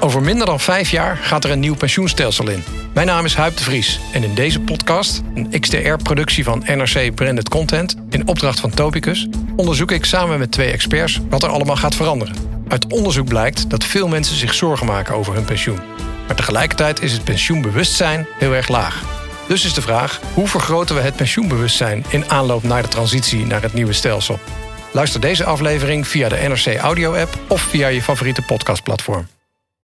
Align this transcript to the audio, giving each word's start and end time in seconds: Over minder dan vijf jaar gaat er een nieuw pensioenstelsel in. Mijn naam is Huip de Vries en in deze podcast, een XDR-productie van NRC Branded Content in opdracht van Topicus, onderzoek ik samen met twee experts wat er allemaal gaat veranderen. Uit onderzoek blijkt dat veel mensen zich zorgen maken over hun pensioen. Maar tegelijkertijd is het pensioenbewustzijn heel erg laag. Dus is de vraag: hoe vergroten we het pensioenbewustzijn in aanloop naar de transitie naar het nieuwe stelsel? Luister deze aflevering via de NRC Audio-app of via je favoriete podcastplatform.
Over 0.00 0.22
minder 0.22 0.46
dan 0.46 0.60
vijf 0.60 0.90
jaar 0.90 1.16
gaat 1.16 1.44
er 1.44 1.50
een 1.50 1.60
nieuw 1.60 1.74
pensioenstelsel 1.74 2.48
in. 2.48 2.64
Mijn 2.94 3.06
naam 3.06 3.24
is 3.24 3.34
Huip 3.34 3.56
de 3.56 3.62
Vries 3.62 4.00
en 4.12 4.24
in 4.24 4.34
deze 4.34 4.60
podcast, 4.60 5.22
een 5.34 5.60
XDR-productie 5.60 6.44
van 6.44 6.62
NRC 6.66 7.14
Branded 7.14 7.48
Content 7.48 7.96
in 8.10 8.28
opdracht 8.28 8.60
van 8.60 8.70
Topicus, 8.70 9.28
onderzoek 9.56 9.90
ik 9.90 10.04
samen 10.04 10.38
met 10.38 10.52
twee 10.52 10.70
experts 10.70 11.20
wat 11.30 11.42
er 11.42 11.48
allemaal 11.48 11.76
gaat 11.76 11.94
veranderen. 11.94 12.34
Uit 12.68 12.92
onderzoek 12.92 13.28
blijkt 13.28 13.70
dat 13.70 13.84
veel 13.84 14.08
mensen 14.08 14.36
zich 14.36 14.54
zorgen 14.54 14.86
maken 14.86 15.14
over 15.14 15.34
hun 15.34 15.44
pensioen. 15.44 15.80
Maar 16.26 16.36
tegelijkertijd 16.36 17.02
is 17.02 17.12
het 17.12 17.24
pensioenbewustzijn 17.24 18.26
heel 18.38 18.54
erg 18.54 18.68
laag. 18.68 19.02
Dus 19.48 19.64
is 19.64 19.74
de 19.74 19.82
vraag: 19.82 20.20
hoe 20.34 20.48
vergroten 20.48 20.94
we 20.94 21.00
het 21.00 21.16
pensioenbewustzijn 21.16 22.04
in 22.08 22.30
aanloop 22.30 22.62
naar 22.62 22.82
de 22.82 22.88
transitie 22.88 23.46
naar 23.46 23.62
het 23.62 23.74
nieuwe 23.74 23.92
stelsel? 23.92 24.38
Luister 24.92 25.20
deze 25.20 25.44
aflevering 25.44 26.08
via 26.08 26.28
de 26.28 26.36
NRC 26.48 26.76
Audio-app 26.76 27.38
of 27.48 27.60
via 27.60 27.88
je 27.88 28.02
favoriete 28.02 28.42
podcastplatform. 28.42 29.26